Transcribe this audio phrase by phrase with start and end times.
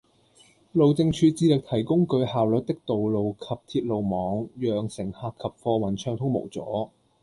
[0.71, 6.89] 路政署致力提供具效率的道路及鐵路網，讓乘客及貨運暢通無阻